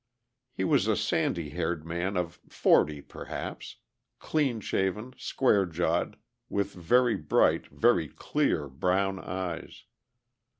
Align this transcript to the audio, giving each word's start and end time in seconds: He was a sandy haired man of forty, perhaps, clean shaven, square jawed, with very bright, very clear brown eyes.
He 0.51 0.63
was 0.63 0.87
a 0.87 0.97
sandy 0.97 1.49
haired 1.51 1.85
man 1.85 2.17
of 2.17 2.39
forty, 2.49 3.01
perhaps, 3.03 3.75
clean 4.17 4.59
shaven, 4.59 5.13
square 5.15 5.67
jawed, 5.67 6.17
with 6.49 6.73
very 6.73 7.15
bright, 7.17 7.67
very 7.67 8.07
clear 8.07 8.67
brown 8.67 9.19
eyes. 9.19 9.83